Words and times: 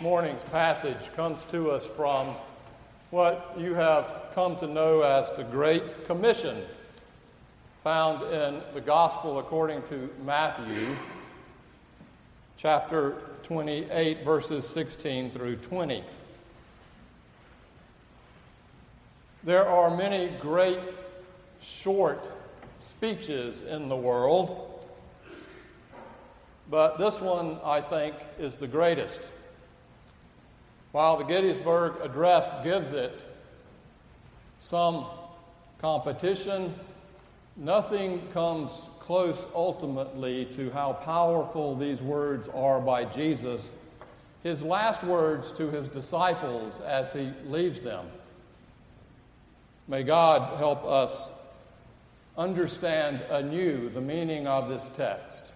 morning's 0.00 0.44
passage 0.44 1.12
comes 1.16 1.42
to 1.46 1.72
us 1.72 1.84
from 1.84 2.32
what 3.10 3.52
you 3.58 3.74
have 3.74 4.26
come 4.32 4.56
to 4.56 4.66
know 4.68 5.02
as 5.02 5.32
the 5.32 5.42
Great 5.42 6.06
Commission, 6.06 6.56
found 7.82 8.22
in 8.32 8.60
the 8.74 8.80
Gospel 8.80 9.40
according 9.40 9.82
to 9.84 10.08
Matthew, 10.24 10.94
chapter 12.56 13.16
28, 13.42 14.24
verses 14.24 14.68
16 14.68 15.32
through 15.32 15.56
20. 15.56 16.04
There 19.42 19.66
are 19.66 19.96
many 19.96 20.30
great 20.40 20.78
short 21.60 22.30
speeches 22.78 23.62
in 23.62 23.88
the 23.88 23.96
world, 23.96 24.80
but 26.70 26.98
this 26.98 27.20
one, 27.20 27.58
I 27.64 27.80
think, 27.80 28.14
is 28.38 28.54
the 28.54 28.68
greatest. 28.68 29.32
While 30.92 31.18
the 31.18 31.24
Gettysburg 31.24 31.94
Address 32.02 32.52
gives 32.64 32.92
it 32.92 33.12
some 34.58 35.06
competition, 35.78 36.74
nothing 37.56 38.26
comes 38.32 38.70
close 38.98 39.46
ultimately 39.54 40.46
to 40.54 40.70
how 40.70 40.92
powerful 40.92 41.76
these 41.76 42.00
words 42.00 42.48
are 42.48 42.80
by 42.80 43.04
Jesus, 43.04 43.74
his 44.42 44.62
last 44.62 45.02
words 45.04 45.52
to 45.52 45.70
his 45.70 45.88
disciples 45.88 46.80
as 46.80 47.12
he 47.12 47.32
leaves 47.46 47.80
them. 47.80 48.06
May 49.88 50.02
God 50.02 50.58
help 50.58 50.84
us 50.84 51.30
understand 52.36 53.20
anew 53.30 53.88
the 53.88 54.00
meaning 54.00 54.46
of 54.46 54.68
this 54.68 54.90
text. 54.96 55.52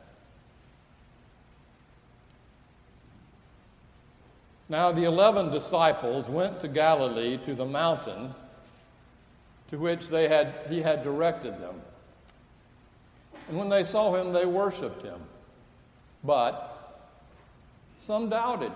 Now 4.72 4.90
the 4.90 5.04
eleven 5.04 5.50
disciples 5.50 6.30
went 6.30 6.60
to 6.60 6.66
Galilee 6.66 7.36
to 7.44 7.54
the 7.54 7.66
mountain 7.66 8.34
to 9.68 9.76
which 9.76 10.08
they 10.08 10.28
had, 10.28 10.54
he 10.70 10.80
had 10.80 11.04
directed 11.04 11.60
them. 11.60 11.74
And 13.50 13.58
when 13.58 13.68
they 13.68 13.84
saw 13.84 14.14
him, 14.14 14.32
they 14.32 14.46
worshiped 14.46 15.02
him. 15.02 15.20
But 16.24 17.04
some 17.98 18.30
doubted. 18.30 18.72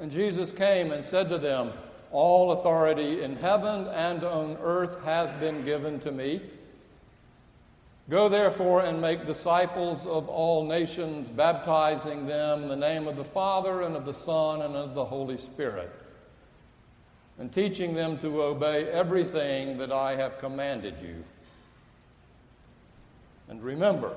And 0.00 0.10
Jesus 0.10 0.50
came 0.50 0.90
and 0.90 1.04
said 1.04 1.28
to 1.28 1.38
them, 1.38 1.72
All 2.10 2.50
authority 2.50 3.22
in 3.22 3.36
heaven 3.36 3.86
and 3.86 4.24
on 4.24 4.58
earth 4.60 5.00
has 5.04 5.30
been 5.34 5.64
given 5.64 6.00
to 6.00 6.10
me. 6.10 6.42
Go 8.10 8.28
therefore 8.28 8.80
and 8.80 9.00
make 9.00 9.24
disciples 9.24 10.04
of 10.04 10.28
all 10.28 10.66
nations, 10.66 11.28
baptizing 11.28 12.26
them 12.26 12.64
in 12.64 12.68
the 12.68 12.74
name 12.74 13.06
of 13.06 13.16
the 13.16 13.22
Father 13.22 13.82
and 13.82 13.94
of 13.94 14.04
the 14.04 14.12
Son 14.12 14.62
and 14.62 14.74
of 14.74 14.94
the 14.94 15.04
Holy 15.04 15.36
Spirit, 15.36 15.92
and 17.38 17.52
teaching 17.52 17.94
them 17.94 18.18
to 18.18 18.42
obey 18.42 18.88
everything 18.90 19.78
that 19.78 19.92
I 19.92 20.16
have 20.16 20.40
commanded 20.40 20.96
you. 21.00 21.22
And 23.48 23.62
remember, 23.62 24.16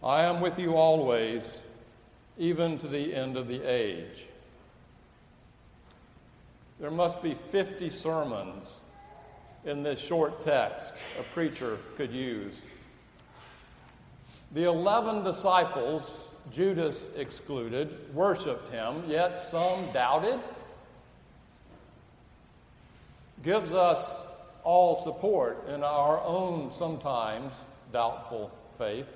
I 0.00 0.22
am 0.22 0.40
with 0.40 0.56
you 0.56 0.76
always, 0.76 1.62
even 2.38 2.78
to 2.78 2.86
the 2.86 3.12
end 3.12 3.36
of 3.36 3.48
the 3.48 3.60
age. 3.68 4.28
There 6.78 6.92
must 6.92 7.20
be 7.20 7.34
50 7.50 7.90
sermons 7.90 8.78
in 9.64 9.82
this 9.82 10.00
short 10.00 10.40
text 10.42 10.92
a 11.18 11.22
preacher 11.34 11.78
could 11.96 12.12
use. 12.12 12.60
The 14.52 14.64
11 14.64 15.24
disciples, 15.24 16.28
Judas 16.52 17.06
excluded, 17.16 18.14
worshiped 18.14 18.70
him, 18.70 19.02
yet 19.08 19.40
some 19.40 19.90
doubted. 19.92 20.38
Gives 23.42 23.72
us 23.72 24.26
all 24.62 24.94
support 24.96 25.68
in 25.68 25.82
our 25.82 26.20
own 26.22 26.72
sometimes 26.72 27.54
doubtful 27.92 28.50
faith. 28.78 29.06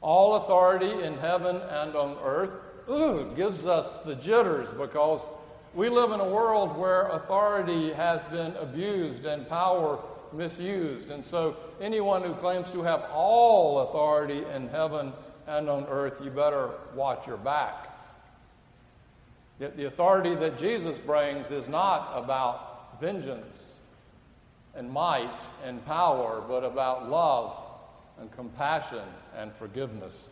All 0.00 0.34
authority 0.36 0.90
in 1.04 1.16
heaven 1.18 1.56
and 1.56 1.94
on 1.94 2.16
earth. 2.22 2.50
Ooh, 2.90 3.32
gives 3.36 3.64
us 3.64 3.98
the 3.98 4.16
jitters 4.16 4.70
because 4.72 5.28
we 5.74 5.88
live 5.88 6.12
in 6.12 6.20
a 6.20 6.28
world 6.28 6.76
where 6.76 7.08
authority 7.08 7.92
has 7.92 8.22
been 8.24 8.54
abused 8.56 9.24
and 9.24 9.48
power 9.48 9.98
misused. 10.32 11.10
And 11.10 11.24
so, 11.24 11.56
anyone 11.80 12.22
who 12.22 12.34
claims 12.34 12.70
to 12.70 12.82
have 12.82 13.04
all 13.12 13.80
authority 13.80 14.44
in 14.54 14.68
heaven 14.68 15.12
and 15.46 15.68
on 15.68 15.86
earth, 15.86 16.20
you 16.22 16.30
better 16.30 16.70
watch 16.94 17.26
your 17.26 17.38
back. 17.38 17.88
Yet, 19.58 19.76
the 19.76 19.86
authority 19.86 20.34
that 20.34 20.58
Jesus 20.58 20.98
brings 20.98 21.50
is 21.50 21.68
not 21.68 22.12
about 22.16 23.00
vengeance 23.00 23.78
and 24.74 24.90
might 24.90 25.42
and 25.64 25.84
power, 25.86 26.42
but 26.46 26.64
about 26.64 27.08
love 27.08 27.56
and 28.20 28.30
compassion 28.32 29.04
and 29.36 29.52
forgiveness. 29.54 30.28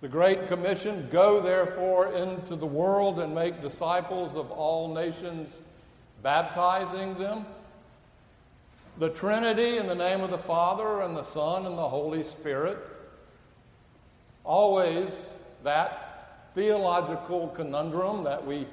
The 0.00 0.08
Great 0.08 0.46
Commission 0.46 1.08
Go 1.10 1.42
therefore 1.42 2.12
into 2.14 2.56
the 2.56 2.66
world 2.66 3.20
and 3.20 3.34
make 3.34 3.60
disciples 3.60 4.34
of 4.34 4.50
all 4.50 4.94
nations, 4.94 5.60
baptizing 6.22 7.18
them. 7.18 7.44
The 8.98 9.10
Trinity 9.10 9.76
in 9.76 9.86
the 9.86 9.94
name 9.94 10.22
of 10.22 10.30
the 10.30 10.38
Father 10.38 11.02
and 11.02 11.14
the 11.14 11.22
Son 11.22 11.66
and 11.66 11.76
the 11.76 11.88
Holy 11.88 12.24
Spirit. 12.24 12.78
Always 14.42 15.32
that 15.64 16.50
theological 16.54 17.48
conundrum 17.48 18.24
that 18.24 18.46
we 18.46 18.66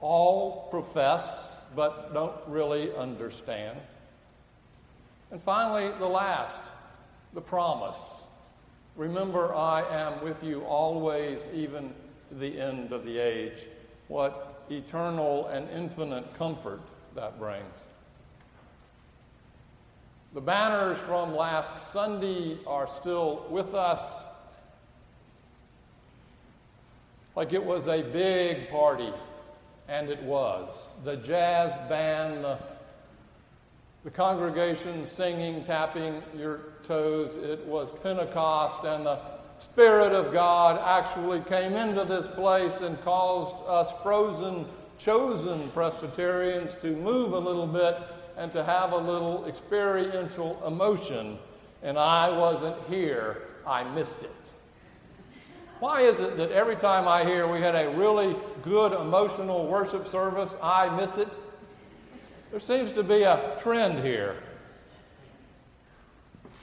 all 0.00 0.68
profess 0.70 1.62
but 1.74 2.14
don't 2.14 2.36
really 2.46 2.94
understand. 2.94 3.76
And 5.32 5.42
finally, 5.42 5.90
the 5.98 6.06
last, 6.06 6.62
the 7.32 7.40
promise. 7.40 8.23
Remember, 8.96 9.54
I 9.54 9.82
am 9.82 10.22
with 10.22 10.42
you 10.42 10.62
always, 10.62 11.48
even 11.52 11.92
to 12.28 12.34
the 12.36 12.60
end 12.60 12.92
of 12.92 13.04
the 13.04 13.18
age. 13.18 13.66
What 14.08 14.64
eternal 14.70 15.46
and 15.48 15.68
infinite 15.70 16.36
comfort 16.38 16.80
that 17.14 17.38
brings. 17.38 17.74
The 20.32 20.40
banners 20.40 20.98
from 20.98 21.34
last 21.34 21.92
Sunday 21.92 22.58
are 22.66 22.88
still 22.88 23.46
with 23.50 23.74
us. 23.74 24.00
Like 27.36 27.52
it 27.52 27.64
was 27.64 27.86
a 27.88 28.02
big 28.02 28.70
party, 28.70 29.12
and 29.88 30.08
it 30.08 30.22
was. 30.22 30.88
The 31.04 31.16
jazz 31.16 31.76
band, 31.88 32.44
the 32.44 32.58
the 34.04 34.10
congregation 34.10 35.06
singing, 35.06 35.64
tapping 35.64 36.22
your 36.36 36.60
toes. 36.86 37.36
It 37.36 37.64
was 37.66 37.90
Pentecost, 38.02 38.84
and 38.84 39.06
the 39.06 39.18
Spirit 39.58 40.12
of 40.12 40.30
God 40.30 40.78
actually 40.84 41.40
came 41.40 41.72
into 41.72 42.04
this 42.04 42.28
place 42.28 42.80
and 42.80 43.00
caused 43.02 43.56
us 43.66 43.94
frozen, 44.02 44.66
chosen 44.98 45.70
Presbyterians 45.70 46.74
to 46.82 46.94
move 46.96 47.32
a 47.32 47.38
little 47.38 47.66
bit 47.66 47.96
and 48.36 48.52
to 48.52 48.62
have 48.62 48.92
a 48.92 48.96
little 48.96 49.46
experiential 49.46 50.62
emotion. 50.66 51.38
And 51.82 51.98
I 51.98 52.28
wasn't 52.28 52.76
here, 52.88 53.42
I 53.66 53.84
missed 53.94 54.22
it. 54.22 54.30
Why 55.80 56.02
is 56.02 56.20
it 56.20 56.36
that 56.36 56.50
every 56.50 56.76
time 56.76 57.08
I 57.08 57.24
hear 57.24 57.50
we 57.50 57.60
had 57.60 57.74
a 57.74 57.88
really 57.90 58.36
good 58.62 58.92
emotional 58.92 59.66
worship 59.66 60.08
service, 60.08 60.56
I 60.62 60.94
miss 60.94 61.16
it? 61.16 61.28
There 62.54 62.60
seems 62.60 62.92
to 62.92 63.02
be 63.02 63.24
a 63.24 63.58
trend 63.60 64.04
here. 64.04 64.36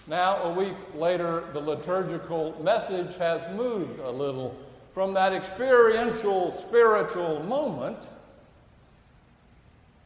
Now, 0.07 0.37
a 0.43 0.53
week 0.53 0.77
later, 0.95 1.43
the 1.51 1.59
liturgical 1.59 2.57
message 2.63 3.17
has 3.17 3.41
moved 3.57 3.99
a 3.99 4.09
little 4.09 4.55
from 4.93 5.13
that 5.15 5.33
experiential, 5.33 6.49
spiritual 6.51 7.43
moment 7.43 8.07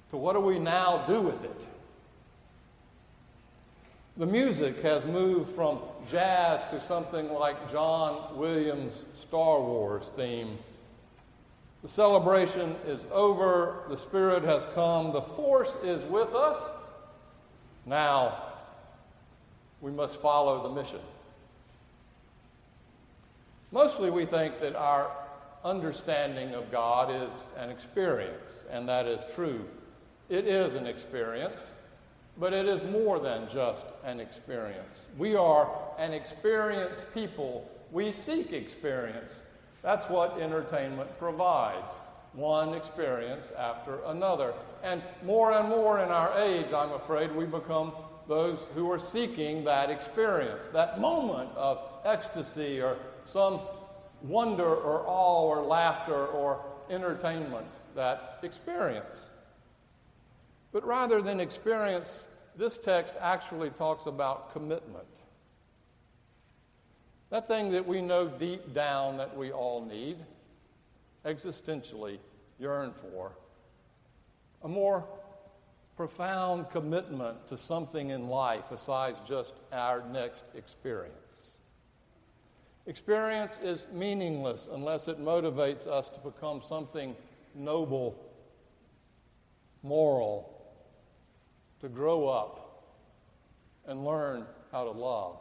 to 0.09 0.17
what 0.17 0.33
do 0.33 0.39
we 0.39 0.57
now 0.57 1.05
do 1.05 1.21
with 1.21 1.43
it? 1.43 1.67
The 4.17 4.25
music 4.25 4.81
has 4.81 5.05
moved 5.05 5.53
from 5.53 5.81
jazz 6.09 6.63
to 6.71 6.81
something 6.81 7.31
like 7.31 7.71
John 7.71 8.35
Williams' 8.35 9.03
Star 9.13 9.61
Wars 9.61 10.11
theme 10.15 10.57
the 11.85 11.91
celebration 11.91 12.75
is 12.87 13.05
over. 13.11 13.83
The 13.89 13.97
Spirit 13.97 14.43
has 14.43 14.67
come. 14.73 15.13
The 15.13 15.21
force 15.21 15.77
is 15.83 16.03
with 16.05 16.33
us. 16.33 16.57
Now, 17.85 18.41
we 19.81 19.91
must 19.91 20.19
follow 20.19 20.63
the 20.63 20.73
mission. 20.81 21.01
Mostly, 23.71 24.09
we 24.09 24.25
think 24.25 24.59
that 24.61 24.75
our 24.75 25.11
understanding 25.63 26.55
of 26.55 26.71
God 26.71 27.11
is 27.11 27.43
an 27.55 27.69
experience, 27.69 28.65
and 28.71 28.89
that 28.89 29.05
is 29.05 29.23
true. 29.35 29.63
It 30.27 30.47
is 30.47 30.73
an 30.73 30.87
experience, 30.87 31.69
but 32.39 32.51
it 32.51 32.67
is 32.67 32.81
more 32.85 33.19
than 33.19 33.47
just 33.47 33.85
an 34.03 34.19
experience. 34.19 35.05
We 35.19 35.35
are 35.35 35.69
an 35.99 36.13
experienced 36.13 37.05
people 37.13 37.69
We 37.91 38.11
seek 38.11 38.53
experience. 38.53 39.35
That's 39.85 40.09
what 40.09 40.41
entertainment 40.41 41.15
provides 41.19 41.93
one 42.33 42.73
experience 42.73 43.53
after 43.55 44.01
another. 44.05 44.55
And 44.81 45.03
more 45.23 45.51
and 45.51 45.69
more 45.69 45.99
in 45.99 46.09
our 46.09 46.35
age, 46.39 46.73
I'm 46.73 46.93
afraid, 46.93 47.31
we 47.31 47.45
become 47.45 47.91
those 48.27 48.65
who 48.73 48.91
are 48.91 48.97
seeking 48.97 49.63
that 49.65 49.91
experience, 49.91 50.69
that 50.69 50.99
moment 50.99 51.51
of 51.55 51.77
ecstasy 52.03 52.81
or 52.81 52.97
some 53.25 53.59
wonder 54.23 54.65
or 54.65 55.03
awe 55.05 55.43
or 55.43 55.61
laughter 55.61 56.25
or 56.29 56.65
entertainment, 56.89 57.67
that 57.93 58.39
experience. 58.41 59.29
But 60.71 60.83
rather 60.83 61.21
than 61.21 61.39
experience, 61.39 62.25
this 62.55 62.79
text 62.79 63.13
actually 63.21 63.69
talks 63.69 64.07
about 64.07 64.51
commitment. 64.51 65.05
That 67.29 67.47
thing 67.47 67.71
that 67.71 67.85
we 67.85 68.01
know 68.01 68.27
deep 68.27 68.73
down 68.73 69.17
that 69.17 69.35
we 69.35 69.51
all 69.51 69.83
need, 69.83 70.17
existentially 71.25 72.19
yearn 72.59 72.93
for. 73.11 73.31
A 74.63 74.67
more 74.67 75.05
profound 75.95 76.69
commitment 76.69 77.47
to 77.47 77.57
something 77.57 78.09
in 78.09 78.27
life 78.27 78.63
besides 78.69 79.19
just 79.27 79.53
our 79.71 80.03
next 80.11 80.43
experience. 80.55 81.57
Experience 82.85 83.57
is 83.63 83.87
meaningless 83.91 84.67
unless 84.71 85.07
it 85.07 85.19
motivates 85.19 85.87
us 85.87 86.09
to 86.09 86.19
become 86.19 86.61
something 86.67 87.15
noble, 87.55 88.15
moral, 89.81 90.51
to 91.79 91.89
grow 91.89 92.27
up 92.27 92.83
and 93.87 94.05
learn 94.05 94.45
how 94.71 94.83
to 94.83 94.91
love. 94.91 95.37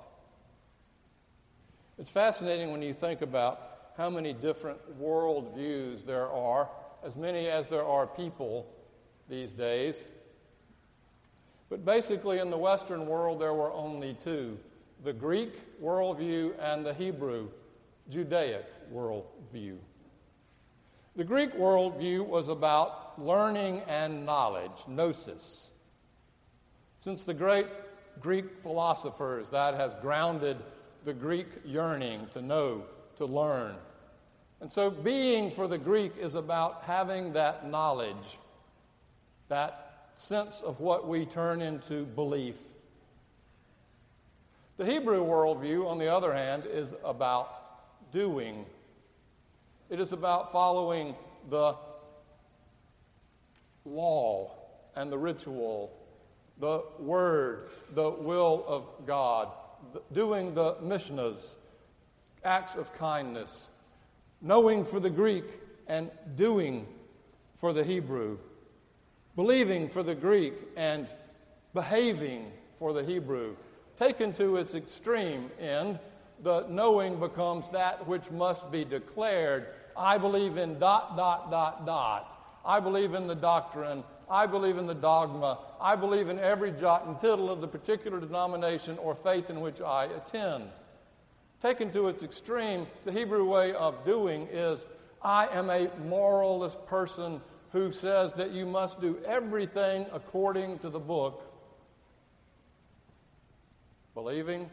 It's 1.98 2.10
fascinating 2.10 2.72
when 2.72 2.82
you 2.82 2.92
think 2.92 3.22
about 3.22 3.60
how 3.96 4.10
many 4.10 4.32
different 4.32 5.00
worldviews 5.00 6.04
there 6.04 6.28
are, 6.28 6.68
as 7.04 7.14
many 7.14 7.46
as 7.46 7.68
there 7.68 7.84
are 7.84 8.06
people 8.06 8.66
these 9.28 9.52
days. 9.52 10.02
But 11.70 11.84
basically, 11.84 12.40
in 12.40 12.50
the 12.50 12.58
Western 12.58 13.06
world, 13.06 13.40
there 13.40 13.54
were 13.54 13.72
only 13.72 14.16
two 14.22 14.58
the 15.04 15.12
Greek 15.12 15.82
worldview 15.82 16.54
and 16.58 16.84
the 16.84 16.94
Hebrew 16.94 17.48
Judaic 18.08 18.64
worldview. 18.92 19.76
The 21.14 21.24
Greek 21.24 21.52
worldview 21.54 22.26
was 22.26 22.48
about 22.48 23.22
learning 23.22 23.82
and 23.86 24.24
knowledge, 24.24 24.84
gnosis. 24.88 25.70
Since 27.00 27.24
the 27.24 27.34
great 27.34 27.66
Greek 28.20 28.62
philosophers, 28.62 29.50
that 29.50 29.74
has 29.74 29.94
grounded 30.00 30.56
the 31.04 31.12
Greek 31.12 31.46
yearning 31.64 32.26
to 32.32 32.42
know, 32.42 32.84
to 33.16 33.26
learn. 33.26 33.74
And 34.60 34.72
so, 34.72 34.90
being 34.90 35.50
for 35.50 35.68
the 35.68 35.78
Greek 35.78 36.12
is 36.18 36.34
about 36.34 36.82
having 36.86 37.32
that 37.34 37.70
knowledge, 37.70 38.38
that 39.48 40.08
sense 40.14 40.60
of 40.60 40.80
what 40.80 41.06
we 41.08 41.26
turn 41.26 41.60
into 41.60 42.04
belief 42.04 42.56
the 44.76 44.84
Hebrew 44.84 45.24
worldview, 45.24 45.86
on 45.86 45.98
the 45.98 46.08
other 46.08 46.34
hand, 46.34 46.64
is 46.66 46.94
about 47.04 48.10
doing. 48.12 48.66
It 49.88 50.00
is 50.00 50.10
about 50.10 50.50
following 50.50 51.14
the 51.48 51.76
law 53.84 54.50
and 54.96 55.12
the 55.12 55.18
ritual, 55.18 55.96
the 56.58 56.82
word, 56.98 57.68
the 57.94 58.10
will 58.10 58.64
of 58.66 59.06
God, 59.06 59.52
doing 60.12 60.54
the 60.54 60.74
mitzvahs, 60.76 61.54
acts 62.44 62.76
of 62.76 62.92
kindness, 62.94 63.70
knowing 64.40 64.84
for 64.84 65.00
the 65.00 65.10
Greek 65.10 65.44
and 65.86 66.10
doing 66.36 66.86
for 67.56 67.72
the 67.72 67.84
Hebrew, 67.84 68.38
believing 69.36 69.88
for 69.88 70.02
the 70.02 70.14
Greek 70.14 70.54
and 70.76 71.06
behaving 71.72 72.52
for 72.78 72.92
the 72.92 73.02
Hebrew. 73.02 73.56
Taken 73.96 74.32
to 74.34 74.56
its 74.56 74.74
extreme 74.74 75.50
end, 75.60 75.98
the 76.42 76.66
knowing 76.68 77.18
becomes 77.18 77.70
that 77.70 78.06
which 78.06 78.30
must 78.30 78.70
be 78.70 78.84
declared. 78.84 79.68
I 79.96 80.18
believe 80.18 80.56
in 80.56 80.78
dot, 80.78 81.16
dot, 81.16 81.50
dot, 81.50 81.86
dot. 81.86 82.60
I 82.64 82.80
believe 82.80 83.14
in 83.14 83.26
the 83.26 83.34
doctrine. 83.34 84.02
I 84.30 84.46
believe 84.46 84.78
in 84.78 84.86
the 84.86 84.94
dogma. 84.94 85.58
I 85.80 85.96
believe 85.96 86.28
in 86.28 86.38
every 86.38 86.72
jot 86.72 87.06
and 87.06 87.18
tittle 87.18 87.50
of 87.50 87.60
the 87.60 87.68
particular 87.68 88.20
denomination 88.20 88.98
or 88.98 89.14
faith 89.14 89.50
in 89.50 89.60
which 89.60 89.80
I 89.80 90.04
attend. 90.06 90.64
Taken 91.62 91.90
to 91.92 92.08
its 92.08 92.22
extreme, 92.22 92.86
the 93.04 93.12
Hebrew 93.12 93.44
way 93.44 93.72
of 93.72 94.04
doing 94.04 94.48
is 94.50 94.86
I 95.22 95.46
am 95.48 95.70
a 95.70 95.90
moralist 96.06 96.84
person 96.86 97.40
who 97.72 97.90
says 97.90 98.34
that 98.34 98.50
you 98.50 98.66
must 98.66 99.00
do 99.00 99.18
everything 99.26 100.06
according 100.12 100.78
to 100.80 100.90
the 100.90 100.98
book 100.98 101.42
believing, 104.14 104.70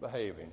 behaving. 0.00 0.50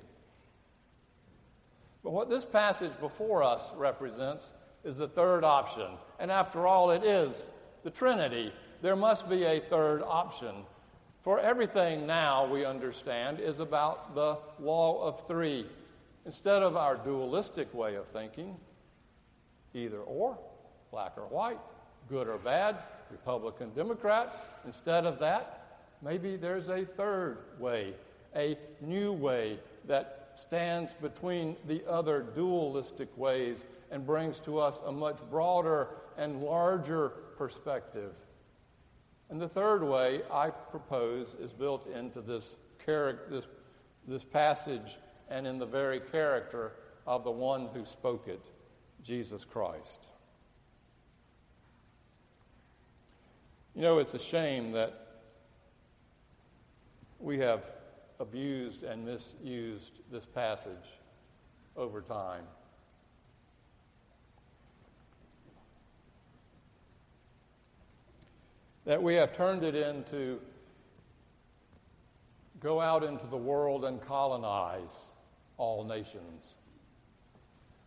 But 2.04 2.10
what 2.10 2.28
this 2.28 2.44
passage 2.44 2.92
before 3.00 3.42
us 3.42 3.72
represents 3.76 4.52
is 4.84 4.96
the 4.96 5.08
third 5.08 5.44
option. 5.44 5.86
And 6.18 6.30
after 6.30 6.66
all, 6.66 6.90
it 6.90 7.04
is 7.04 7.48
the 7.82 7.90
Trinity. 7.90 8.52
There 8.80 8.96
must 8.96 9.28
be 9.28 9.44
a 9.44 9.60
third 9.60 10.02
option. 10.02 10.54
For 11.22 11.38
everything 11.38 12.06
now, 12.06 12.46
we 12.46 12.64
understand, 12.64 13.38
is 13.38 13.60
about 13.60 14.14
the 14.14 14.38
law 14.58 15.02
of 15.02 15.26
three. 15.26 15.66
Instead 16.26 16.62
of 16.62 16.76
our 16.76 16.96
dualistic 16.96 17.72
way 17.74 17.94
of 17.94 18.06
thinking, 18.08 18.56
either 19.74 20.00
or, 20.00 20.38
black 20.90 21.12
or 21.16 21.26
white, 21.26 21.58
good 22.08 22.28
or 22.28 22.38
bad, 22.38 22.78
Republican, 23.10 23.72
Democrat, 23.74 24.60
instead 24.64 25.06
of 25.06 25.18
that, 25.20 25.62
Maybe 26.02 26.34
there's 26.34 26.68
a 26.68 26.84
third 26.84 27.38
way, 27.60 27.94
a 28.34 28.58
new 28.80 29.12
way 29.12 29.60
that 29.86 30.30
stands 30.34 30.94
between 30.94 31.56
the 31.68 31.88
other 31.88 32.22
dualistic 32.34 33.08
ways 33.16 33.64
and 33.92 34.04
brings 34.04 34.40
to 34.40 34.58
us 34.58 34.80
a 34.84 34.90
much 34.90 35.18
broader 35.30 35.90
and 36.18 36.42
larger 36.42 37.12
perspective. 37.36 38.12
And 39.30 39.40
the 39.40 39.48
third 39.48 39.82
way 39.82 40.20
I 40.30 40.50
propose 40.50 41.34
is 41.40 41.52
built 41.52 41.86
into 41.86 42.20
this, 42.20 42.54
char- 42.84 43.20
this, 43.30 43.46
this 44.06 44.24
passage 44.24 44.98
and 45.30 45.46
in 45.46 45.58
the 45.58 45.66
very 45.66 46.00
character 46.00 46.72
of 47.06 47.24
the 47.24 47.30
one 47.30 47.68
who 47.72 47.86
spoke 47.86 48.28
it, 48.28 48.42
Jesus 49.02 49.44
Christ. 49.44 50.08
You 53.74 53.82
know, 53.82 53.98
it's 53.98 54.12
a 54.12 54.18
shame 54.18 54.72
that 54.72 55.22
we 57.18 57.38
have 57.38 57.64
abused 58.20 58.82
and 58.82 59.04
misused 59.06 60.00
this 60.10 60.26
passage 60.26 61.00
over 61.76 62.02
time. 62.02 62.44
That 68.84 69.02
we 69.02 69.14
have 69.14 69.32
turned 69.32 69.62
it 69.62 69.74
into 69.74 70.40
go 72.60 72.80
out 72.80 73.02
into 73.02 73.26
the 73.26 73.36
world 73.36 73.84
and 73.84 74.00
colonize 74.00 75.08
all 75.56 75.84
nations. 75.84 76.54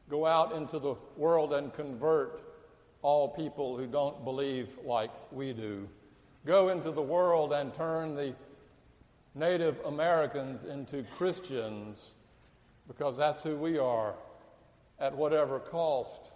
Go 0.09 0.25
out 0.25 0.53
into 0.53 0.79
the 0.79 0.95
world 1.17 1.53
and 1.53 1.73
convert 1.73 2.41
all 3.01 3.29
people 3.29 3.77
who 3.77 3.87
don't 3.87 4.23
believe 4.23 4.69
like 4.83 5.11
we 5.31 5.53
do. 5.53 5.87
Go 6.45 6.69
into 6.69 6.91
the 6.91 7.01
world 7.01 7.53
and 7.53 7.73
turn 7.73 8.15
the 8.15 8.33
Native 9.33 9.79
Americans 9.85 10.63
into 10.65 11.03
Christians 11.17 12.11
because 12.87 13.17
that's 13.17 13.43
who 13.43 13.55
we 13.57 13.77
are 13.77 14.13
at 14.99 15.15
whatever 15.15 15.59
cost. 15.59 16.31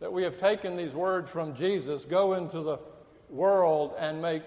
That 0.00 0.12
we 0.12 0.22
have 0.24 0.38
taken 0.38 0.76
these 0.76 0.94
words 0.94 1.30
from 1.30 1.54
Jesus, 1.54 2.04
go 2.04 2.34
into 2.34 2.60
the 2.60 2.78
world 3.32 3.94
and 3.98 4.20
make 4.20 4.42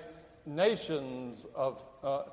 nations 0.46 1.46
of, 1.56 1.84
uh, 2.04 2.24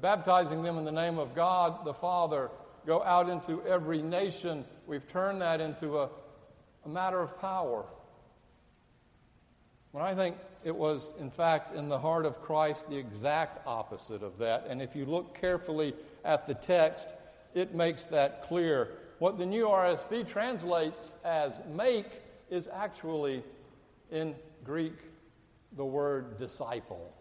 baptizing 0.00 0.62
them 0.62 0.76
in 0.78 0.84
the 0.84 0.92
name 0.92 1.18
of 1.18 1.34
God 1.34 1.84
the 1.84 1.94
Father, 1.94 2.50
go 2.86 3.02
out 3.02 3.28
into 3.28 3.62
every 3.64 4.02
nation. 4.02 4.64
We've 4.86 5.06
turned 5.06 5.40
that 5.40 5.60
into 5.60 5.98
a, 5.98 6.08
a 6.84 6.88
matter 6.88 7.20
of 7.20 7.38
power. 7.40 7.84
When 9.92 10.04
I 10.04 10.14
think 10.14 10.36
it 10.64 10.74
was, 10.74 11.12
in 11.18 11.30
fact, 11.30 11.74
in 11.74 11.88
the 11.88 11.98
heart 11.98 12.26
of 12.26 12.40
Christ, 12.42 12.88
the 12.88 12.96
exact 12.96 13.66
opposite 13.66 14.22
of 14.22 14.38
that. 14.38 14.66
And 14.68 14.80
if 14.80 14.94
you 14.94 15.04
look 15.04 15.38
carefully 15.40 15.94
at 16.24 16.46
the 16.46 16.54
text, 16.54 17.08
it 17.54 17.74
makes 17.74 18.04
that 18.04 18.42
clear. 18.42 18.88
What 19.18 19.38
the 19.38 19.46
new 19.46 19.66
RSV 19.66 20.28
translates 20.28 21.14
as 21.24 21.60
make 21.74 22.06
is 22.50 22.68
actually, 22.72 23.42
in 24.10 24.34
Greek, 24.64 24.94
the 25.76 25.84
word 25.84 26.38
disciple. 26.38 27.14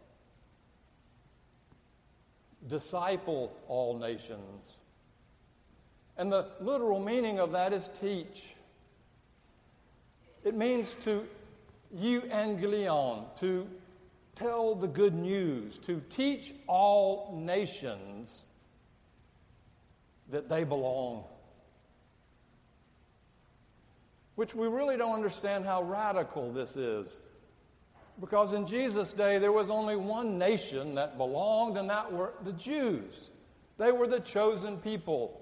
Disciple 2.68 3.56
all 3.68 3.98
nations. 3.98 4.78
And 6.18 6.32
the 6.32 6.48
literal 6.60 7.00
meaning 7.00 7.40
of 7.40 7.54
that 7.54 7.72
is 7.72 7.90
teach. 8.00 8.48
It 10.44 10.56
means 10.56 10.96
to 11.02 11.26
euangelion, 11.96 13.26
to 13.40 13.68
tell 14.36 14.76
the 14.76 14.88
good 14.88 15.16
news, 15.16 15.78
to 15.80 16.02
teach 16.10 16.54
all 16.68 17.40
nations 17.42 18.44
that 20.30 20.50
they 20.50 20.64
belong. 20.64 21.24
Which 24.36 24.56
we 24.56 24.68
really 24.68 24.96
don't 24.98 25.14
understand 25.14 25.66
how 25.66 25.84
radical 25.84 26.52
this 26.52 26.76
is. 26.78 27.20
Because 28.20 28.54
in 28.54 28.68
Jesus' 28.68 29.14
day, 29.14 29.38
there 29.38 29.52
was 29.52 29.70
only 29.70 29.96
one 29.96 30.38
nation 30.38 30.96
that 30.96 31.18
belonged, 31.18 31.78
and 31.78 31.90
that 31.90 32.12
were 32.12 32.34
the 32.44 32.52
Jews. 32.54 33.30
They 33.78 33.92
were 33.92 34.08
the 34.08 34.20
chosen 34.20 34.78
people. 34.78 35.40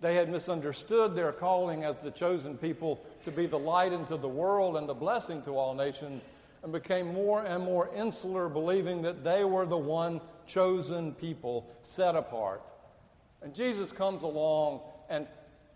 They 0.00 0.14
had 0.14 0.30
misunderstood 0.30 1.14
their 1.14 1.32
calling 1.32 1.84
as 1.84 1.96
the 1.96 2.10
chosen 2.10 2.56
people 2.56 3.04
to 3.24 3.30
be 3.30 3.46
the 3.46 3.58
light 3.58 3.92
into 3.92 4.16
the 4.16 4.28
world 4.28 4.76
and 4.76 4.88
the 4.88 4.94
blessing 4.94 5.42
to 5.42 5.58
all 5.58 5.74
nations, 5.74 6.24
and 6.62 6.72
became 6.72 7.12
more 7.12 7.44
and 7.44 7.62
more 7.62 7.90
insular, 7.94 8.48
believing 8.48 9.02
that 9.02 9.22
they 9.22 9.44
were 9.44 9.66
the 9.66 9.76
one 9.76 10.20
chosen 10.46 11.12
people 11.14 11.68
set 11.82 12.16
apart. 12.16 12.62
And 13.42 13.54
Jesus 13.54 13.92
comes 13.92 14.22
along, 14.22 14.80
and 15.10 15.26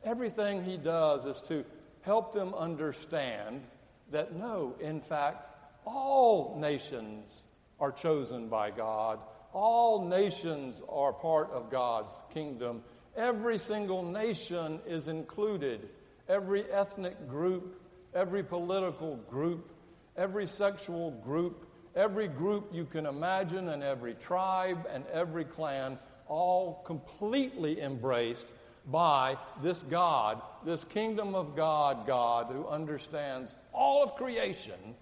everything 0.03 0.65
he 0.65 0.77
does 0.79 1.27
is 1.27 1.41
to 1.43 1.65
help 2.01 2.33
them 2.33 2.55
understand 2.55 3.63
that 4.11 4.35
no, 4.35 4.75
in 4.81 5.01
fact, 5.01 5.49
all 5.85 6.57
nations 6.59 7.43
are 7.81 7.93
chosen 7.93 8.49
by 8.49 8.71
God. 8.71 9.19
All 9.53 10.07
nations 10.07 10.83
are 10.89 11.13
part 11.13 11.51
of 11.51 11.71
God's 11.71 12.15
kingdom. 12.33 12.83
Every 13.17 13.59
single 13.59 14.03
nation 14.03 14.81
is 14.87 15.09
included. 15.09 15.89
Every 16.29 16.65
ethnic 16.71 17.29
group, 17.29 17.83
every 18.15 18.43
political 18.43 19.17
group, 19.29 19.73
every 20.17 20.47
sexual 20.47 21.11
group, 21.11 21.67
every 21.95 22.29
group 22.29 22.71
you 22.73 22.85
can 22.85 23.07
imagine, 23.07 23.69
and 23.69 23.83
every 23.83 24.15
tribe 24.15 24.87
and 24.91 25.05
every 25.13 25.45
clan, 25.45 25.99
all 26.29 26.83
completely 26.87 27.81
embraced 27.81 28.47
by 28.87 29.37
this 29.63 29.83
God, 29.83 30.41
this 30.65 30.85
kingdom 30.85 31.35
of 31.35 31.55
God, 31.55 32.07
God 32.07 32.47
who 32.51 32.67
understands 32.67 33.57
all 33.73 34.03
of 34.03 34.15
creation, 34.15 34.95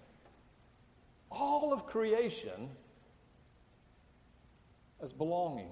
all 1.31 1.73
of 1.73 1.85
creation 1.85 2.69
as 5.01 5.13
belonging. 5.13 5.71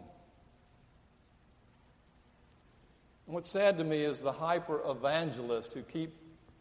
And 3.25 3.35
what's 3.35 3.51
sad 3.51 3.77
to 3.77 3.83
me 3.83 3.99
is 3.99 4.19
the 4.19 4.31
hyper 4.31 4.81
evangelists 4.89 5.73
who 5.73 5.83
keep 5.83 6.15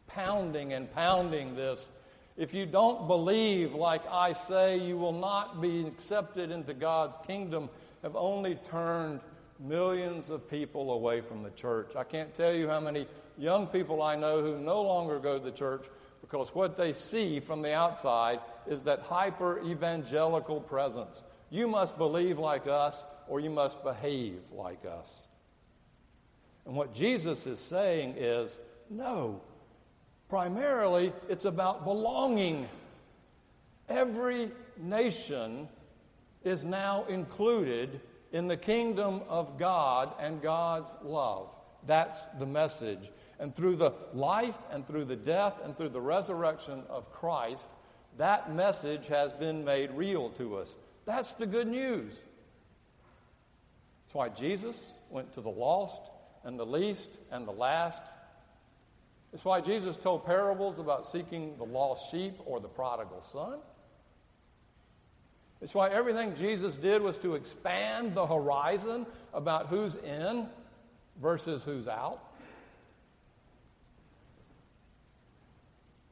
pounding 0.06 0.72
and 0.74 0.92
pounding 0.94 1.54
this. 1.54 1.90
If 2.36 2.52
you 2.52 2.66
don't 2.66 3.06
believe 3.06 3.74
like 3.74 4.02
I 4.10 4.32
say, 4.32 4.78
you 4.78 4.96
will 4.96 5.18
not 5.18 5.60
be 5.60 5.86
accepted 5.86 6.50
into 6.50 6.74
God's 6.74 7.16
kingdom, 7.26 7.70
have 8.02 8.16
only 8.16 8.56
turned 8.56 9.20
millions 9.58 10.30
of 10.30 10.48
people 10.48 10.92
away 10.92 11.20
from 11.20 11.42
the 11.42 11.50
church. 11.50 11.96
I 11.96 12.04
can't 12.04 12.32
tell 12.34 12.54
you 12.54 12.68
how 12.68 12.80
many 12.80 13.06
young 13.36 13.66
people 13.66 14.02
I 14.02 14.14
know 14.14 14.42
who 14.42 14.58
no 14.58 14.82
longer 14.82 15.18
go 15.18 15.38
to 15.38 15.44
the 15.44 15.50
church 15.50 15.86
because 16.28 16.54
what 16.54 16.76
they 16.76 16.92
see 16.92 17.40
from 17.40 17.62
the 17.62 17.72
outside 17.72 18.40
is 18.66 18.82
that 18.82 19.00
hyper 19.00 19.60
evangelical 19.64 20.60
presence. 20.60 21.24
You 21.48 21.66
must 21.66 21.96
believe 21.96 22.38
like 22.38 22.66
us 22.66 23.06
or 23.28 23.40
you 23.40 23.48
must 23.48 23.82
behave 23.82 24.40
like 24.52 24.84
us. 24.84 25.22
And 26.66 26.76
what 26.76 26.92
Jesus 26.92 27.46
is 27.46 27.58
saying 27.58 28.14
is 28.18 28.60
no. 28.90 29.40
Primarily, 30.28 31.14
it's 31.30 31.46
about 31.46 31.84
belonging. 31.84 32.68
Every 33.88 34.50
nation 34.76 35.66
is 36.44 36.62
now 36.62 37.06
included 37.08 38.00
in 38.32 38.48
the 38.48 38.56
kingdom 38.56 39.22
of 39.30 39.58
God 39.58 40.12
and 40.20 40.42
God's 40.42 40.94
love. 41.02 41.48
That's 41.86 42.26
the 42.38 42.44
message. 42.44 43.10
And 43.40 43.54
through 43.54 43.76
the 43.76 43.92
life 44.12 44.58
and 44.70 44.86
through 44.86 45.04
the 45.04 45.16
death 45.16 45.54
and 45.64 45.76
through 45.76 45.90
the 45.90 46.00
resurrection 46.00 46.82
of 46.88 47.12
Christ, 47.12 47.68
that 48.16 48.52
message 48.52 49.06
has 49.06 49.32
been 49.32 49.64
made 49.64 49.92
real 49.92 50.30
to 50.30 50.56
us. 50.56 50.74
That's 51.04 51.34
the 51.34 51.46
good 51.46 51.68
news. 51.68 52.20
That's 54.04 54.14
why 54.14 54.28
Jesus 54.28 54.94
went 55.10 55.32
to 55.34 55.40
the 55.40 55.50
lost 55.50 56.02
and 56.44 56.58
the 56.58 56.66
least 56.66 57.10
and 57.30 57.46
the 57.46 57.52
last. 57.52 58.02
It's 59.32 59.44
why 59.44 59.60
Jesus 59.60 59.96
told 59.96 60.24
parables 60.24 60.78
about 60.78 61.06
seeking 61.06 61.56
the 61.58 61.64
lost 61.64 62.10
sheep 62.10 62.34
or 62.46 62.58
the 62.60 62.68
prodigal 62.68 63.20
son. 63.20 63.58
It's 65.60 65.74
why 65.74 65.90
everything 65.90 66.34
Jesus 66.36 66.76
did 66.76 67.02
was 67.02 67.18
to 67.18 67.34
expand 67.34 68.14
the 68.14 68.26
horizon 68.26 69.06
about 69.34 69.66
who's 69.66 69.96
in 69.96 70.46
versus 71.20 71.64
who's 71.64 71.88
out. 71.88 72.22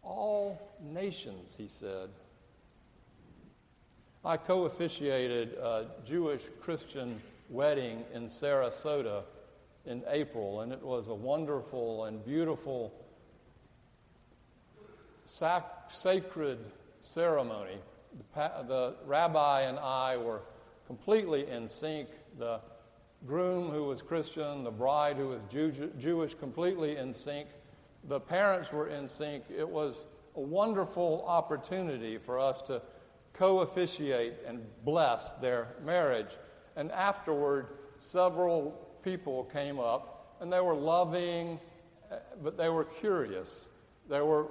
All 0.07 0.57
nations, 0.81 1.55
he 1.59 1.67
said. 1.67 2.09
I 4.25 4.37
co 4.37 4.65
officiated 4.65 5.55
a 5.55 5.87
Jewish 6.05 6.43
Christian 6.61 7.21
wedding 7.51 8.05
in 8.15 8.29
Sarasota 8.29 9.25
in 9.85 10.03
April, 10.09 10.61
and 10.61 10.73
it 10.73 10.83
was 10.83 11.09
a 11.09 11.15
wonderful 11.15 12.05
and 12.05 12.25
beautiful 12.25 12.93
sac- 15.25 15.91
sacred 15.91 16.59
ceremony. 17.01 17.79
The, 18.17 18.25
pa- 18.33 18.63
the 18.63 18.95
rabbi 19.07 19.63
and 19.63 19.79
I 19.79 20.17
were 20.17 20.41
completely 20.87 21.49
in 21.49 21.69
sync. 21.69 22.09
The 22.39 22.61
groom, 23.27 23.71
who 23.71 23.85
was 23.85 24.03
Christian, 24.03 24.63
the 24.63 24.71
bride, 24.71 25.17
who 25.17 25.29
was 25.29 25.43
Jew- 25.51 25.93
Jewish, 25.99 26.35
completely 26.35 26.97
in 26.97 27.13
sync. 27.13 27.49
The 28.05 28.21
parents 28.21 28.73
were 28.73 28.89
in 28.89 29.09
sync. 29.09 29.45
It 29.57 29.69
was 29.69 30.05
a 30.37 30.41
wonderful 30.41 31.25
opportunity 31.27 32.19
for 32.19 32.39
us 32.39 32.63
to 32.63 32.83
co 33.33 33.61
officiate 33.61 34.35
and 34.47 34.65
bless 34.85 35.31
their 35.41 35.69
marriage. 35.85 36.37
And 36.77 36.93
afterward, 36.93 37.69
several 37.99 38.73
people 39.03 39.45
came 39.45 39.79
up, 39.79 40.37
and 40.41 40.53
they 40.53 40.61
were 40.61 40.75
loving, 40.75 41.59
uh, 42.11 42.17
but 42.43 42.57
they 42.57 42.69
were 42.69 42.85
curious. 42.85 43.69
They 44.09 44.21
were 44.21 44.49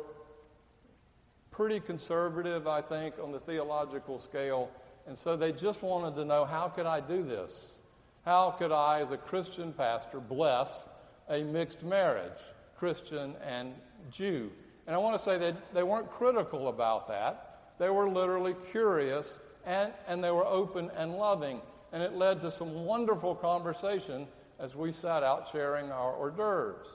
pretty 1.52 1.80
conservative, 1.80 2.68
I 2.68 2.82
think, 2.82 3.16
on 3.22 3.32
the 3.32 3.40
theological 3.40 4.20
scale. 4.20 4.70
And 5.08 5.18
so 5.18 5.38
they 5.38 5.52
just 5.52 5.82
wanted 5.82 6.16
to 6.16 6.26
know 6.26 6.46
how 6.46 6.68
could 6.68 6.86
I 6.86 7.00
do 7.00 7.24
this? 7.24 7.80
How 8.26 8.52
could 8.52 8.72
I, 8.72 9.02
as 9.02 9.12
a 9.12 9.18
Christian 9.18 9.72
pastor, 9.72 10.20
bless 10.20 10.86
a 11.30 11.44
mixed 11.44 11.84
marriage, 11.84 12.42
Christian 12.78 13.36
and 13.46 13.74
Jew? 14.12 14.52
And 14.88 14.96
I 14.96 15.00
want 15.00 15.18
to 15.18 15.24
say 15.24 15.38
that 15.38 15.74
they 15.74 15.84
weren't 15.84 16.10
critical 16.12 16.68
about 16.68 17.08
that. 17.08 17.74
They 17.80 17.90
were 17.90 18.08
literally 18.08 18.56
curious 18.72 19.40
and, 19.66 19.92
and 20.08 20.24
they 20.24 20.32
were 20.32 20.46
open 20.46 20.92
and 20.96 21.16
loving. 21.16 21.62
And 21.92 22.04
it 22.04 22.14
led 22.14 22.42
to 22.42 22.52
some 22.52 22.86
wonderful 22.86 23.36
conversation 23.36 24.28
as 24.60 24.76
we 24.76 24.92
sat 24.92 25.24
out 25.24 25.50
sharing 25.52 25.92
our 25.92 26.14
hors 26.14 26.32
d'oeuvres. 26.32 26.88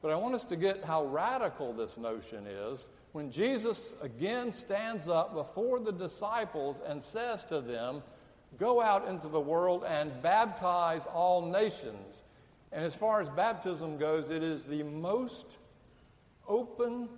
But 0.00 0.12
I 0.12 0.16
want 0.16 0.34
us 0.34 0.44
to 0.44 0.56
get 0.56 0.84
how 0.84 1.06
radical 1.06 1.72
this 1.72 1.96
notion 1.96 2.46
is 2.46 2.88
when 3.12 3.32
Jesus 3.32 3.96
again 4.00 4.52
stands 4.52 5.08
up 5.08 5.34
before 5.34 5.80
the 5.80 5.92
disciples 5.92 6.80
and 6.86 7.02
says 7.02 7.44
to 7.46 7.60
them, 7.60 8.02
Go 8.58 8.80
out 8.80 9.06
into 9.06 9.28
the 9.28 9.40
world 9.40 9.84
and 9.84 10.22
baptize 10.22 11.06
all 11.06 11.50
nations. 11.50 12.22
And 12.72 12.84
as 12.84 12.94
far 12.94 13.20
as 13.20 13.28
baptism 13.30 13.98
goes, 13.98 14.28
it 14.28 14.42
is 14.42 14.64
the 14.64 14.82
most 14.82 15.46
open 16.46 17.08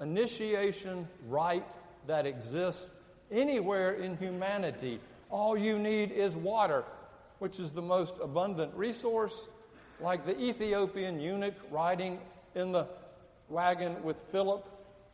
initiation 0.00 1.06
rite 1.28 1.66
that 2.06 2.26
exists 2.26 2.90
anywhere 3.30 3.92
in 3.92 4.16
humanity. 4.16 5.00
All 5.30 5.56
you 5.56 5.78
need 5.78 6.12
is 6.12 6.36
water 6.36 6.84
which 7.40 7.58
is 7.58 7.72
the 7.72 7.82
most 7.82 8.14
abundant 8.22 8.72
resource, 8.76 9.48
like 9.98 10.24
the 10.24 10.38
Ethiopian 10.40 11.18
eunuch 11.20 11.54
riding 11.70 12.18
in 12.54 12.70
the 12.70 12.86
wagon 13.48 14.02
with 14.04 14.16
Philip. 14.30 14.64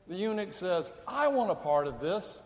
The 0.08 0.16
eunuch 0.16 0.52
says, 0.52 0.92
I 1.08 1.28
want 1.28 1.50
a 1.50 1.54
part 1.54 1.86
of 1.86 2.00
this. 2.00 2.42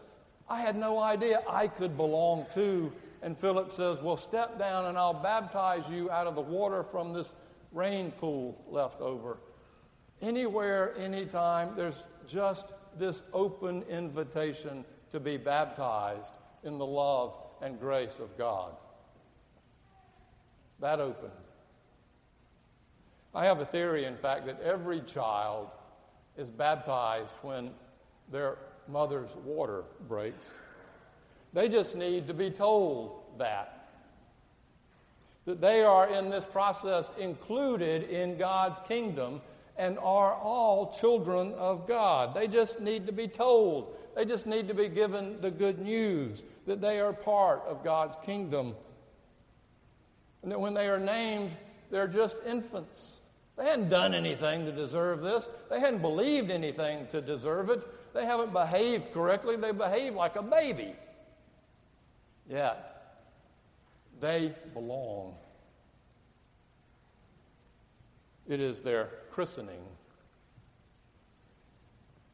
I 0.49 0.61
had 0.61 0.77
no 0.77 0.99
idea 0.99 1.43
I 1.49 1.67
could 1.67 1.97
belong 1.97 2.47
to. 2.55 2.93
And 3.23 3.37
Philip 3.37 3.73
says, 3.73 3.99
Well, 4.01 4.17
step 4.17 4.59
down 4.59 4.87
and 4.87 4.97
I'll 4.97 5.15
baptize 5.15 5.89
you 5.91 6.11
out 6.11 6.27
of 6.27 6.35
the 6.35 6.41
water 6.41 6.83
from 6.83 7.13
this 7.13 7.35
rain 7.73 8.11
pool 8.13 8.63
left 8.69 9.01
over. 9.01 9.39
Anywhere, 10.23 10.95
anytime, 10.99 11.75
there's 11.77 12.05
just 12.27 12.67
this 12.99 13.23
open 13.33 13.83
invitation 13.85 14.85
to 15.13 15.21
be 15.21 15.37
baptized 15.37 16.33
in 16.63 16.79
the 16.79 16.87
love 16.87 17.35
and 17.63 17.79
grace 17.79 18.19
of 18.19 18.37
God. 18.37 18.73
that 20.81 20.99
open. 20.99 21.31
I 23.35 23.45
have 23.45 23.61
a 23.61 23.67
theory, 23.67 24.07
in 24.07 24.17
fact, 24.17 24.47
that 24.47 24.61
every 24.63 25.03
child 25.03 25.69
is 26.37 26.49
baptized 26.49 27.35
when 27.43 27.71
their 28.33 28.57
mother's 28.89 29.31
water 29.45 29.85
breaks. 30.09 30.51
They 31.53 31.69
just 31.69 31.97
need 31.97 32.29
to 32.29 32.35
be 32.35 32.51
told 32.51 33.23
that. 33.39 33.89
That 35.47 35.61
they 35.61 35.83
are 35.83 36.09
in 36.09 36.31
this 36.31 36.45
process 36.45 37.13
included 37.19 38.05
in 38.05 38.37
God's 38.37 38.79
kingdom 38.87 39.41
and 39.77 39.99
are 39.99 40.35
all 40.35 40.93
children 40.93 41.55
of 41.55 41.89
God. 41.89 42.35
They 42.35 42.47
just 42.47 42.81
need 42.81 43.07
to 43.07 43.13
be 43.13 43.27
told. 43.27 43.97
They 44.15 44.25
just 44.25 44.47
need 44.47 44.69
to 44.69 44.75
be 44.75 44.89
given 44.89 45.41
the 45.41 45.51
good 45.51 45.79
news 45.79 46.43
that 46.67 46.81
they 46.81 47.01
are 47.01 47.13
part 47.13 47.63
of 47.67 47.83
God's 47.83 48.17
kingdom. 48.25 48.75
And 50.43 50.53
that 50.53 50.61
when 50.61 50.75
they 50.75 50.89
are 50.89 50.99
named, 50.99 51.53
they're 51.91 52.07
just 52.07 52.37
infants. 52.47 53.15
They 53.57 53.65
hadn't 53.65 53.89
done 53.89 54.15
anything 54.15 54.65
to 54.67 54.73
deserve 54.73 55.23
this. 55.23 55.49
They 55.69 55.81
hadn't 55.81 56.01
believed 56.01 56.51
anything 56.51 57.07
to 57.09 57.21
deserve 57.21 57.71
it. 57.71 57.83
They 58.15 58.25
haven't 58.25 58.53
behaved 58.53 59.13
correctly. 59.13 59.57
They 59.57 59.73
behave 59.73 60.15
like 60.15 60.37
a 60.37 60.43
baby. 60.43 60.95
Yet, 62.51 63.23
they 64.21 64.53
belong. 64.75 65.37
It 68.49 68.61
is 68.61 68.81
their 68.81 69.11
christening. 69.31 69.81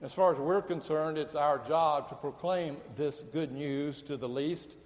As 0.01 0.15
far 0.15 0.33
as 0.33 0.39
we're 0.39 0.63
concerned, 0.63 1.19
it's 1.19 1.35
our 1.35 1.59
job 1.59 2.09
to 2.09 2.15
proclaim 2.15 2.79
this 2.97 3.23
good 3.33 3.53
news 3.53 4.01
to 4.03 4.17
the 4.17 4.29
least 4.29 4.77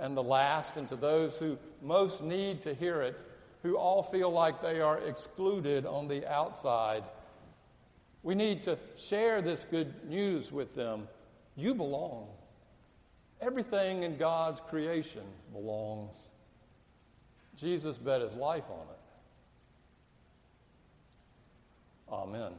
and 0.00 0.16
the 0.16 0.22
last, 0.22 0.76
and 0.76 0.88
to 0.88 0.96
those 0.96 1.36
who 1.36 1.56
most 1.82 2.22
need 2.22 2.62
to 2.62 2.74
hear 2.74 3.00
it, 3.02 3.22
who 3.62 3.76
all 3.76 4.02
feel 4.02 4.30
like 4.30 4.60
they 4.60 4.80
are 4.80 4.98
excluded 4.98 5.86
on 5.86 6.08
the 6.08 6.26
outside. 6.26 7.04
We 8.22 8.34
need 8.34 8.62
to 8.64 8.78
share 8.96 9.40
this 9.40 9.66
good 9.70 10.08
news 10.08 10.50
with 10.50 10.74
them. 10.74 11.06
You 11.54 11.74
belong. 11.74 12.26
Everything 13.40 14.02
in 14.02 14.16
God's 14.16 14.60
creation 14.68 15.22
belongs. 15.52 16.14
Jesus 17.56 17.96
bet 17.98 18.20
his 18.20 18.34
life 18.34 18.64
on 18.70 18.86
it. 18.88 19.00
Amen. 22.12 22.52